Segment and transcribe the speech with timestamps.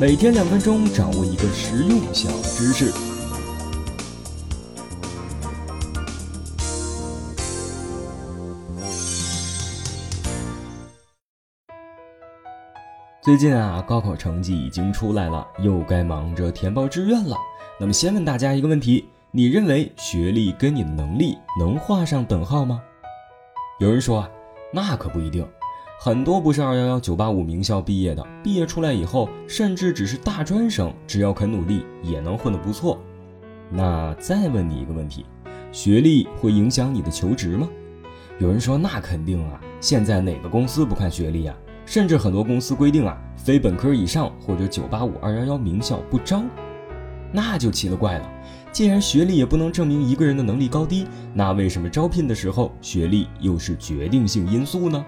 [0.00, 2.92] 每天两分钟，掌握一个实用小知识。
[13.22, 17.36] 最近啊，高考成绩已经出来了，又该忙着填报志愿了。
[17.78, 22.82] 那么，先问大家一个问题：你认为学历跟你的能力能画上等号吗？
[23.78, 24.30] 有人说啊，
[24.72, 25.48] 那可不一定。
[26.04, 33.00] 很多不是二幺幺、九八五名校毕业的，毕业出来以后，甚至只是大专生，只要肯努力，也能混得不错。
[33.70, 35.24] 那再问你一个问题：
[35.72, 37.66] 学历会影响你的求职吗？
[38.38, 41.56] 有人说那肯定啊，现在哪个公司不看学历啊？
[41.86, 46.42] 甚至很多公司规定啊，非本科以上或者九八五、二幺幺名校不招。
[47.32, 48.30] 那就奇了怪了，
[48.70, 55.02] 既然学历也不能证明一个人的能力高低，那为什么招聘的时候学历又是决定性因素呢？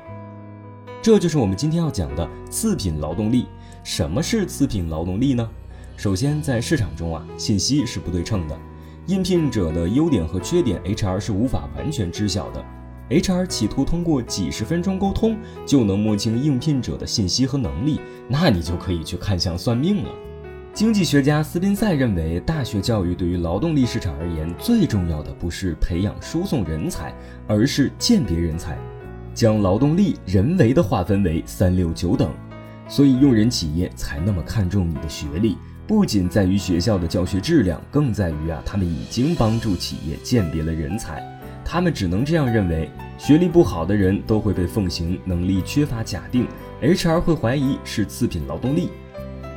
[1.06, 3.46] 这就是我们今天要讲的次品劳动力。
[3.84, 5.48] 什么是次品劳动力呢？
[5.96, 8.58] 首先，在市场中啊，信息是不对称的，
[9.06, 12.64] 应聘者的优点和缺点，HR 是无法完全知晓的。
[13.08, 20.10] HR 企图通过几十分钟沟通就能摸清应聘者的信息和能力，那你就可以去看相算命了。
[20.74, 27.14] 经济学家斯宾塞认为，大学教育对于劳动力市场而言，最重要的不是培养输送人才，
[27.46, 28.76] 而是鉴别人才。
[29.36, 32.32] 将劳动力人为的划分为三六九等，
[32.88, 41.22] 所以用人企业才那么看重你的学历，不仅在于学校的教学质量，更在于啊，他们已经帮助企业鉴别了人才。
[41.62, 46.46] 他们只能这样认为，学历不好的人都会被奉行能力缺乏假定
[46.80, 48.88] ，HR 会怀疑是次品劳动力。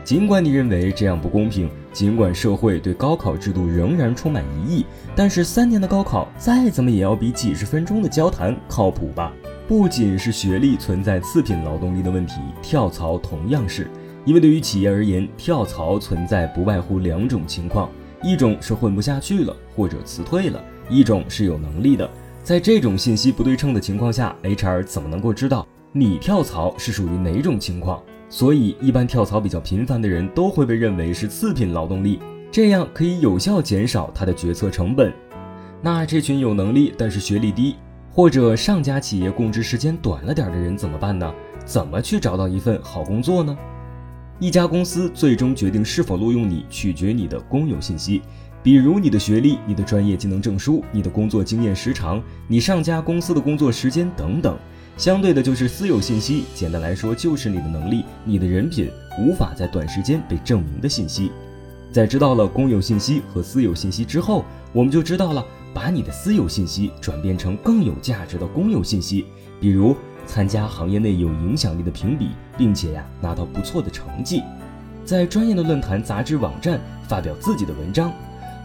[0.03, 9.31] 尽管你认为这样不公平，尽管社会对高考制度仍然充满疑义，但是三年的高考再怎么也要比几十分钟的交谈靠谱吧？
[9.69, 13.87] 不仅是学历存在次品劳动力的问题，跳槽同样是。
[14.25, 17.87] 因为对于企业而言，跳槽存在不外乎两种情况：
[18.23, 20.59] 一种是混不下去了，或者辞退了；
[20.89, 22.09] 一种是有能力的。
[22.41, 28.01] 在这种信息不对称的情况下，HR 怎么能够知道你跳槽是属于哪种情况？
[28.27, 32.19] 所以，一般跳槽比较频繁的人都会被认为是次品劳动力，
[32.51, 35.13] 这样可以有效减少他的决策成本。
[35.79, 37.75] 那这群有能力但是学历低。
[38.19, 41.33] 或者上家企业供职时间短了点的人怎么办呢？
[41.63, 43.57] 怎么去找到一份好工作呢？
[44.41, 48.21] 一家公司最终决定是否录用你，取决你的公有信息，
[48.61, 54.57] 比如你的学历、你的专业技能证书、你的工作经验时长、你上家公司的工作时间等等。
[54.97, 61.31] 相对的就是私有信息，简单来说就是你的能力、你的人品无法在短时间被证明的信息。
[61.89, 64.43] 在知道了公有信息和私有信息之后，
[64.73, 65.41] 我们就知道了。
[65.73, 69.25] 把你的私有信息转变成更有价值的公有信息，
[69.59, 74.43] 比如参加行业内有影响力的评比，并且呀拿到不错的成绩，
[75.05, 78.11] 在专业的论坛、杂志、网站发表自己的文章，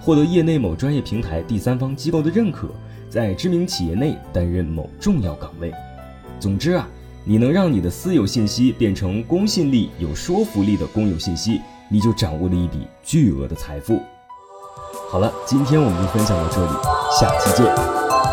[0.00, 2.68] 获得业内某专业平台、第三方机构的认可，
[3.08, 5.72] 在知名企业内担任某重要岗位。
[6.40, 6.88] 总之啊，
[7.24, 14.00] 你能让你的私有信息变成公信力、有说服力的公有信息，你就掌握了一笔巨额的财富。
[15.14, 16.72] 好了，今天我们就分享到这里，
[17.16, 18.23] 下期见。